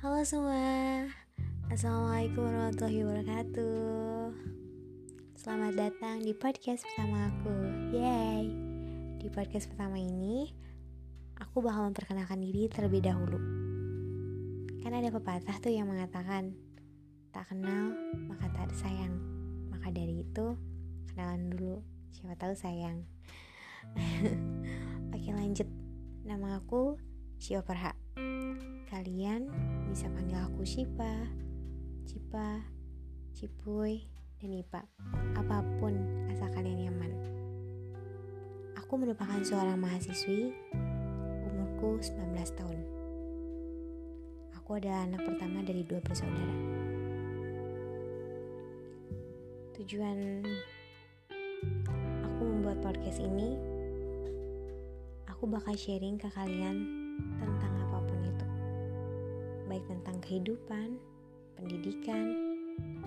Halo 0.00 0.24
semua. 0.24 1.04
Assalamualaikum 1.68 2.40
warahmatullahi 2.40 3.04
wabarakatuh. 3.04 4.32
Selamat 5.36 5.76
datang 5.76 6.24
di 6.24 6.32
podcast 6.32 6.88
pertama 6.88 7.28
aku. 7.28 7.52
Yay 7.92 8.48
Di 9.20 9.28
podcast 9.28 9.68
pertama 9.68 10.00
ini 10.00 10.56
Aku 11.44 11.60
bakal 11.60 11.92
memperkenalkan 11.92 12.40
diri 12.40 12.72
terlebih 12.72 13.04
dahulu. 13.04 13.36
Kan 14.80 14.96
ada 14.96 15.12
pepatah 15.12 15.60
tuh 15.60 15.68
yang 15.68 15.84
mengatakan 15.84 16.56
Tak 17.28 17.52
kenal 17.52 17.92
maka 18.24 18.48
tak 18.56 18.72
ada 18.72 18.76
sayang. 18.80 19.20
Maka 19.68 19.92
dari 19.92 20.24
itu 20.24 20.56
Kenalan 21.12 21.52
dulu. 21.52 21.84
Siapa 22.08 22.40
tahu 22.40 22.56
sayang. 22.56 23.04
Oke 25.12 25.28
lanjut. 25.28 25.68
Nama 26.24 26.56
aku 26.56 26.96
Shio 27.36 27.60
Perha 27.60 27.92
Kalian 28.90 29.46
bisa 29.86 30.10
panggil 30.10 30.34
aku 30.34 30.66
Shipa, 30.66 31.30
Cipa, 32.10 32.58
Cipuy, 33.30 34.02
dan 34.42 34.50
Ipa. 34.50 34.82
Apa 35.38 35.62
pun 35.78 35.94
asal 36.26 36.50
kalian 36.50 36.90
nyaman. 36.90 37.14
Aku 38.82 38.98
merupakan 38.98 39.38
seorang 39.46 39.78
mahasiswi, 39.78 40.50
umurku 41.46 42.02
19 42.02 42.34
tahun. 42.58 42.78
Aku 44.58 44.74
adalah 44.74 45.06
anak 45.06 45.22
pertama 45.22 45.62
dari 45.62 45.86
dua 45.86 46.02
bersaudara. 46.02 46.56
Tujuan 49.78 50.42
aku 52.26 52.42
membuat 52.42 52.82
podcast 52.82 53.22
ini, 53.22 53.54
aku 55.30 55.46
bakal 55.46 55.78
sharing 55.78 56.18
ke 56.18 56.26
kalian 56.34 56.90
tentang 57.38 57.79
baik 59.70 59.86
tentang 59.86 60.18
kehidupan, 60.26 60.98
pendidikan, 61.54 62.34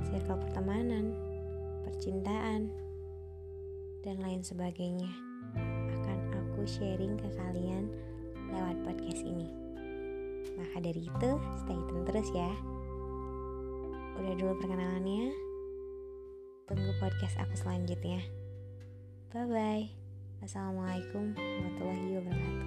circle 0.07 0.39
pertemanan, 0.39 1.11
percintaan, 1.83 2.71
dan 4.07 4.15
lain 4.23 4.39
sebagainya 4.39 5.11
akan 5.99 6.19
aku 6.31 6.63
sharing 6.63 7.19
ke 7.19 7.27
kalian 7.35 7.91
lewat 8.47 8.79
podcast 8.87 9.27
ini. 9.27 9.51
Maka 10.55 10.79
dari 10.79 11.03
itu, 11.03 11.31
stay 11.59 11.79
tune 11.91 12.07
terus 12.07 12.29
ya. 12.31 12.51
Udah 14.15 14.33
dulu 14.39 14.53
perkenalannya. 14.63 15.35
Tunggu 16.69 16.91
podcast 17.03 17.35
aku 17.43 17.59
selanjutnya. 17.59 18.23
Bye 19.35 19.49
bye. 19.49 19.85
Assalamualaikum 20.45 21.33
warahmatullahi 21.33 22.19
wabarakatuh. 22.21 22.62